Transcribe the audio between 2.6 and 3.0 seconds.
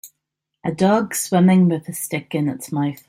mouth